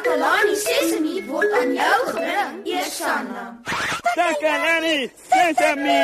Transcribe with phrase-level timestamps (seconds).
[0.00, 3.42] Takalani Sesemi word aan jou gebring, Eersanna.
[4.16, 6.00] Takalani Sesemi.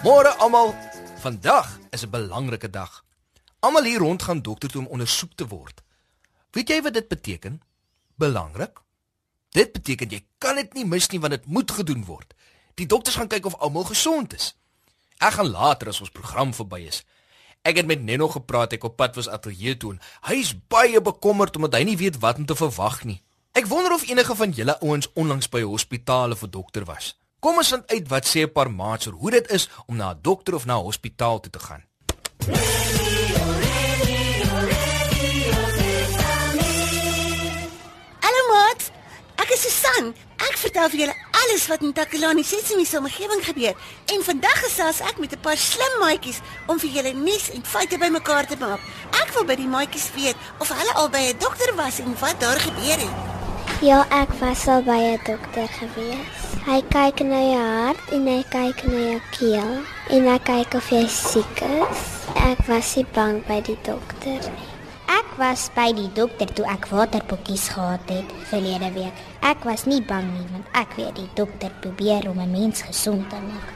[0.00, 0.72] Môre almal,
[1.20, 3.04] vandag is 'n belangrike dag.
[3.60, 5.82] Almal hier rond gaan dokter toe om ondersoek te word.
[6.50, 7.60] Weet jy wat dit beteken?
[8.14, 8.85] Belangrik.
[9.50, 12.34] Dit beteken jy kan dit nie mis nie want dit moet gedoen word.
[12.74, 14.54] Die dokters gaan kyk of almal gesond is.
[15.18, 17.04] Ek gaan later as ons program verby is.
[17.66, 19.96] Ek het met Nenno gepraat ek op pad was ateljee toe
[20.28, 23.22] hy is baie bekommerd omdat hy nie weet wat om te verwag nie.
[23.56, 27.16] Ek wonder of enige van julle ouens onlangs by 'n hospitaal 'n dokter was.
[27.40, 30.10] Kom ons vind uit wat sê 'n paar maats oor hoe dit is om na
[30.12, 31.82] 'n dokter of na 'n hospitaal toe te gaan.
[39.96, 40.14] Susan.
[40.36, 43.74] Ek vertel vir julle alles wat in Takalani Sesimi se omgewing gebeur.
[44.12, 47.98] En vandag gesels ek met 'n paar slim maatjies om vir julle nuus en feite
[47.98, 48.80] bymekaar te maak.
[49.22, 52.40] Ek wil by die maatjies weet of hulle al by 'n dokter was en wat
[52.40, 53.16] daar gebeur het.
[53.80, 56.44] Ja, ek was al by 'n dokter gewees.
[56.66, 59.72] Hy kyk na jou hart en hy kyk na jou keel
[60.10, 62.00] en hy kyk of jy siek is.
[62.34, 64.75] Ek was nie bang by die dokter nie.
[65.36, 69.18] Was by die dokter toe ek waterpokkies gehad het verlede week.
[69.44, 73.28] Ek was nie bang nie want ek weet die dokter probeer om 'n mens gesond
[73.28, 73.68] te maak.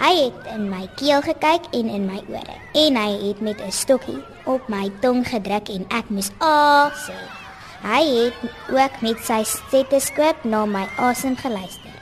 [0.00, 3.70] Hy het in my keel gekyk en in my ore en hy het met 'n
[3.70, 7.20] stokkie op my tong gedruk en ek moes a sê.
[7.84, 8.34] Hy het
[8.72, 11.92] ook met sy stetoskoop na my asem geluister.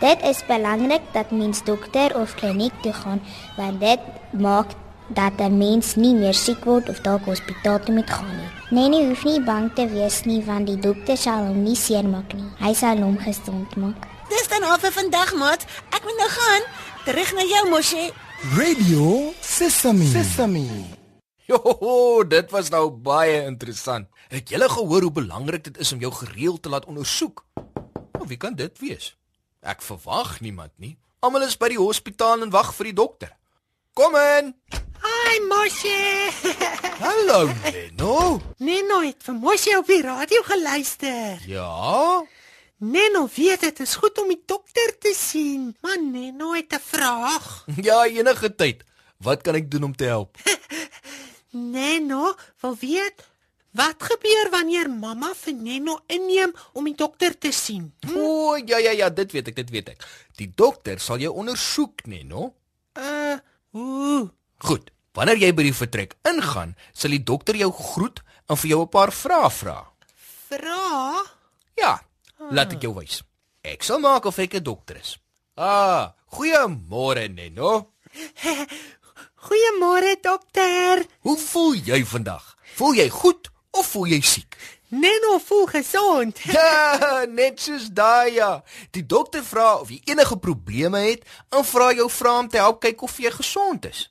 [0.00, 3.22] Dit is belangrik dat mens dokter of kliniek toe gaan
[3.56, 4.00] want dit
[4.32, 4.74] maak
[5.08, 8.50] dat 'n mens nie meer siek word of dalk hospitaal toe moet gaan nie.
[8.70, 12.34] Nee, nie hoef nie bang te wees nie want die dokter sal hom nie seermaak
[12.34, 12.50] nie.
[12.58, 14.06] Hy sal hom gesond maak.
[14.28, 15.66] Dis dan al vir vandag, maat.
[15.90, 16.62] Ek moet nou gaan.
[17.04, 18.12] Terug na jou mosie.
[18.56, 20.04] Radio Sesame.
[20.04, 20.66] Sesame.
[21.46, 24.08] Jo, dit was nou baie interessant.
[24.28, 27.44] Het julle gehoor hoe belangrik dit is om jou gereeld te laat ondersoek?
[28.12, 29.16] Nou, wie kan dit wees?
[29.60, 30.96] Ek verwag niemand nie.
[31.20, 33.36] Almal is by die hospitaal en wag vir die dokter.
[33.92, 34.54] Kom in.
[35.04, 36.32] Hi Moshi.
[37.04, 38.40] Hallo, Leno.
[38.64, 41.42] Neno het vir Moshi op die radio geluister.
[41.44, 42.22] Ja?
[42.80, 47.66] Neno weet dit is goed om die dokter te sien, maar Neno het 'n vraag.
[47.88, 48.80] Ja, enige tyd.
[49.20, 50.40] Wat kan ek doen om te help?
[51.76, 52.32] Neno
[52.64, 53.28] wil weet
[53.76, 57.92] wat gebeur wanneer mamma vir Neno inneem om die dokter te sien.
[58.08, 60.08] O, oh, ja ja ja, dit weet ek, dit weet ek.
[60.40, 62.54] Die dokter sal jou ondersoek, Neno.
[63.74, 64.28] Ooh.
[64.58, 64.90] Goed.
[65.12, 68.88] Wanneer jy by die vertrek ingaan, sal die dokter jou groet en vir jou 'n
[68.88, 69.92] paar vrae vra.
[70.48, 71.22] Vra?
[71.76, 72.00] Ja,
[72.50, 73.22] laat ek jou wys.
[73.62, 75.18] Ek sal maak of ek 'n dokter is.
[75.56, 77.92] Ah, goeiemôre Neno.
[79.42, 81.04] Goeiemôre dokter.
[81.20, 82.56] Hoe voel jy vandag?
[82.76, 84.56] Voel jy goed of voel jy siek?
[84.92, 86.38] Neno voel gesond.
[86.52, 88.62] Ja, net soos daai ja.
[88.92, 92.82] Die dokter vra of jy enige probleme het en vra jou vra om te help
[92.84, 94.02] kyk of jy gesond is.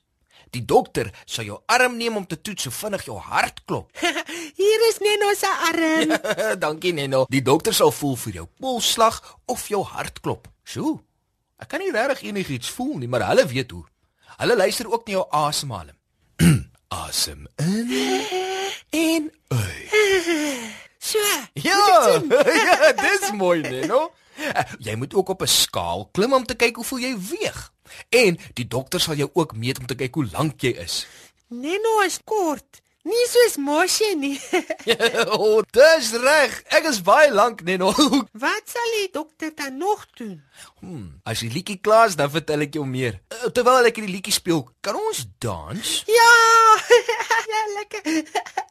[0.52, 3.94] Die dokter sal jou arm neem om te toets hoe vinnig jou hart klop.
[4.60, 6.16] Hier is Neno se arm.
[6.66, 7.24] Dankie Neno.
[7.30, 10.50] Die dokter sal voel vir jou polsslag of jou hartklop.
[10.66, 10.98] Sjoe.
[11.62, 13.84] Ek kan nie regtig enigiets voel nie, maar hulle weet hoe.
[14.42, 15.98] Hulle luister ook na jou asemhaling.
[17.06, 18.50] Asem in
[18.92, 19.90] en uit.
[20.98, 21.18] So.
[21.52, 22.92] Ja, ja,
[23.60, 24.12] dis mooi, Neno.
[24.38, 27.72] Uh, Jy moet ook op 'n skaal klim om te kyk hoeveel jy weeg.
[28.08, 31.06] En die dokter sal jou ook meet om te kyk hoe lank jy is.
[31.48, 32.80] Neno is kort.
[33.02, 34.40] Nie soos Moshi nie.
[35.26, 36.62] o, oh, dis reg.
[36.70, 37.90] Ek is baie lank, Neno.
[38.44, 40.42] Wat sal die dokter dan nog doen?
[40.80, 43.18] Hmm, as die liedjie klaar is, dan vertel ek jou meer.
[43.28, 46.04] Uh, Terwyl ek die liedjie speel, kan ons dans?
[46.06, 46.30] Ja!
[47.52, 48.70] ja, lekker.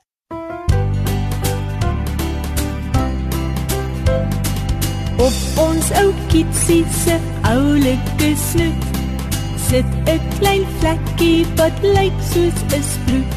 [5.22, 5.34] Op
[5.68, 7.18] ons ou kitsie se
[7.52, 8.92] oulike snoet
[9.72, 13.32] sit 'n klein vlekkie wat lyk soos 'n sproet.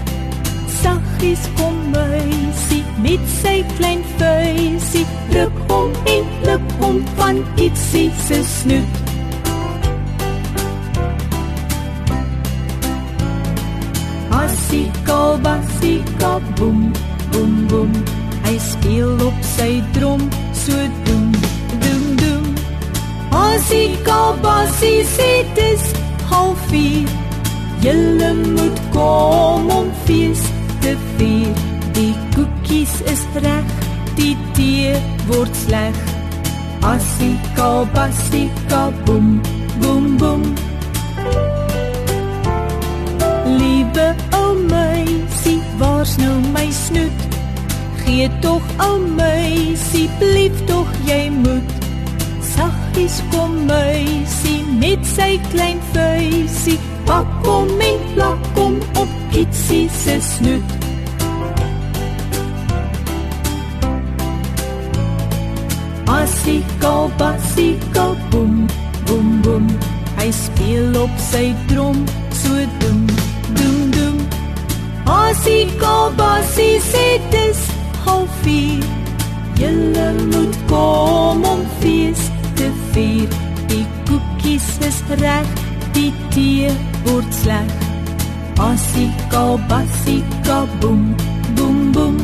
[0.80, 8.38] Saggies kom muisie met sy klein vuisie, pluk hom en pluk hom van kitsie se
[8.56, 8.92] snoet.
[14.42, 16.92] Asika basika boem
[17.30, 17.63] boem
[23.64, 25.84] Asika basie sê dis
[26.28, 27.08] halfuur
[27.84, 30.42] Julle moet kom om fees
[30.82, 31.62] te vier
[31.96, 33.70] Die koekies is reg
[34.18, 34.92] die tee
[35.30, 35.96] word sleg
[36.90, 39.30] Asika basika boem
[39.80, 40.44] boem boem
[43.60, 44.08] Liewe
[44.40, 47.40] ou meisie, waar's nou my snoet?
[48.02, 51.83] Gee tog ou meisie, blief tog jy moet.
[52.52, 60.18] Saggies kom meisie met sy klein vuisie, pak hom en plak hom op kitsie se
[60.20, 60.74] snoet.
[66.18, 68.66] Asika basika boem
[69.06, 69.68] boem boem.
[70.18, 72.04] Hy speel op sy drum
[72.42, 73.00] so doem
[73.56, 74.20] doem doem.
[75.16, 77.64] Asika basie sê dis
[78.04, 78.92] halfuur
[79.54, 82.23] Julle moet kom om fees
[82.94, 83.28] vier
[83.70, 85.50] Die koekies is reg
[85.94, 86.70] die tee
[87.06, 87.74] word sleg
[88.62, 91.04] Asika basika boem
[91.58, 92.18] boem boem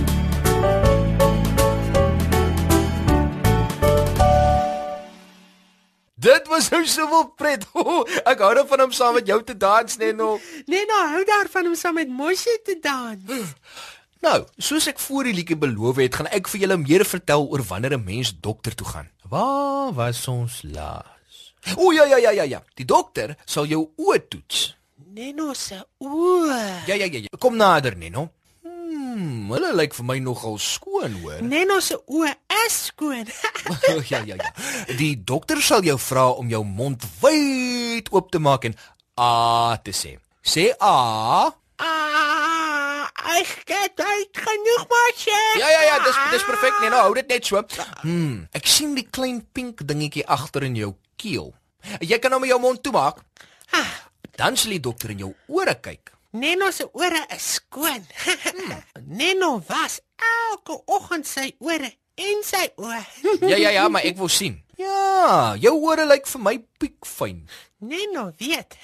[6.21, 7.65] Dit was nou soveel pret.
[7.81, 10.35] Oh, ek hou daarvan om saam met jou te dans, Neno.
[10.69, 13.41] Nee, nou hou daarvan om saam met Moshi te dans.
[14.21, 17.63] Nou, soos ek voor die liedjie beloof het, gaan ek vir julle meer vertel oor
[17.65, 19.09] wanneer 'n mens dokter toe gaan.
[19.29, 21.55] Waar was ons laas?
[21.77, 22.61] O ja ja ja ja ja.
[22.75, 24.77] Die dokter sal jou oë toets.
[25.15, 26.87] Neno se oë.
[26.87, 27.39] Ja ja ja ja.
[27.39, 28.31] Kom nader, Neno.
[28.63, 31.41] Hmm, hulle lyk vir my nogal skoon, hoor.
[31.43, 32.35] Neno se oë
[32.67, 33.27] is skoon.
[34.13, 34.53] ja ja ja.
[34.99, 38.77] Die dokter sal jou vra om jou mond wyd oop te maak en
[39.17, 40.19] a te sê.
[40.43, 40.95] Sê a.
[41.77, 42.30] ah,
[43.41, 45.39] ek het uit genoeg Moshi.
[45.61, 47.01] Ja ja ja, dis dis perfek, Neno.
[47.07, 47.63] Hou dit net so.
[48.03, 51.53] Hmm, ek sien die klein pink dingetjie agter in jou keel.
[52.05, 53.23] Jy kan hom met jou mond toemaak.
[53.73, 53.91] Ah,
[54.41, 56.13] Dan sal die dokter in jou ore kyk.
[56.33, 58.05] Neno se ore is skoon.
[59.21, 61.91] Neno was elke oggend sy ore
[62.21, 63.01] en sy oë.
[63.51, 64.61] Ja ja ja, maar ek wil sien.
[64.81, 67.43] Ja, jou ore lyk vir my piekfyn.
[67.85, 68.77] Neno weet.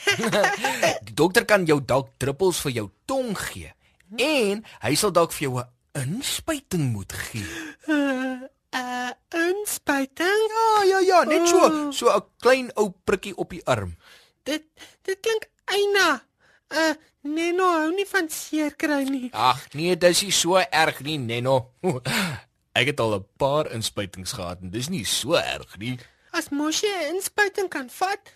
[1.07, 3.73] Die dokter kan jou dalk druppels vir jou tong gee
[4.17, 5.71] en hy sal dalk vir jou 'n
[6.03, 7.47] inspuiting moet gee.
[7.89, 8.41] uh,
[8.75, 10.43] uh inspuiting.
[10.53, 13.97] Ja ja ja, net so, so 'n klein ou prikkie op die arm.
[14.43, 14.65] Dit
[15.03, 16.23] dit klink eina.
[16.69, 16.95] Uh
[17.27, 19.29] Neno hou nie van seer kry nie.
[19.33, 21.73] Ag nee, dis nie so erg nie, Neno.
[22.79, 25.99] Ek het al 'n paar inspuitings gehad en dis nie so erg nie.
[26.31, 28.31] As Moshi 'n inspuiting kan vat,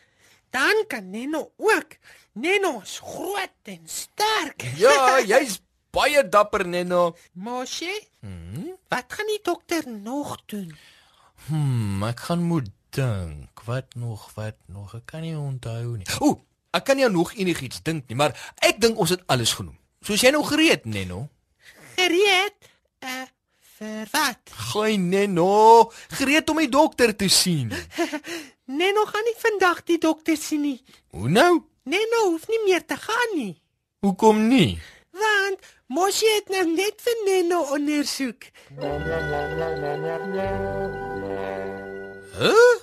[0.50, 1.96] dan kan Neno ook.
[2.32, 4.62] Neno is groot en sterk.
[4.76, 5.60] Ja, jy's
[5.94, 7.16] baie dapper, Neno.
[7.32, 7.94] Moshi?
[8.20, 8.76] Hmm?
[8.88, 10.76] Wat gaan die dokter nog doen?
[11.46, 13.62] Hmm, ek gaan moet dink.
[13.64, 14.94] Wat nog, wat nog?
[14.98, 16.06] Ek kan nie onthou nie.
[16.20, 16.38] Ooh,
[16.76, 18.34] ek kan nie aan nog enigiets dink nie, maar
[18.66, 19.78] ek dink ons het alles genoem.
[20.06, 21.26] Soos jy nou gereed, Neno.
[21.96, 22.69] Gereed?
[23.80, 24.50] Vir wat?
[24.70, 27.70] Gooi Neno, gereed om die dokter te sien.
[28.80, 30.82] Neno gaan nie vandag die dokter sien nie.
[31.16, 31.62] Hoe nou?
[31.88, 33.54] Neno hoef nie meer te gaan nie.
[34.04, 34.76] Hoekom nie?
[35.16, 38.50] Want Moshi het nou net vir Neno ondersoek.
[42.36, 42.76] Huh?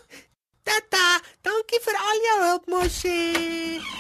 [0.66, 1.08] Tata,
[1.46, 3.22] dankie vir al jou hulp, Moshi.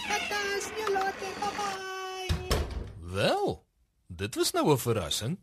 [0.10, 1.38] Tata, sien jou later.
[1.62, 2.64] Bye.
[3.14, 3.60] Wel,
[4.10, 5.38] dit was nou 'n verrassing.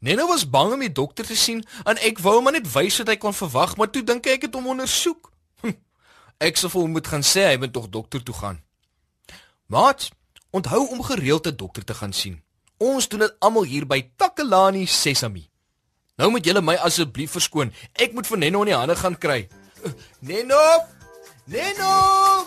[0.00, 3.08] Neno was bang om die dokter te sien en ek wou hom net wys wat
[3.08, 5.30] hy kon verwag, maar toe dink ek ek het hom ondersoek.
[5.62, 5.72] Hm,
[6.38, 8.58] Ek sou vir hom moet gaan sê hy moet tog dokter toe gaan.
[9.72, 10.10] Maat,
[10.52, 12.42] onthou om gereeld 'n dokter te gaan sien.
[12.78, 15.48] Ons doen dit almal hier by Takelani Sesami.
[16.16, 17.72] Nou moet julle my asseblief verskoon.
[17.94, 19.48] Ek moet vir Neno in die hande gaan kry.
[20.20, 20.60] Neno!
[21.46, 22.46] Neno!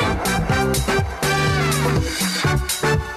[0.02, 0.16] 「あっ
[2.42, 3.16] はっは」